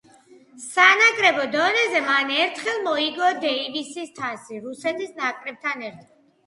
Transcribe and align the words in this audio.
სანაკრებო 0.61 1.45
დონეზე, 1.57 2.01
მან 2.07 2.31
ერთხელ 2.39 2.81
მოიგო 2.89 3.31
დეივისის 3.47 4.13
თასი 4.19 4.67
რუსეთის 4.67 5.19
ნაკრებთან 5.25 5.91
ერთად. 5.93 6.15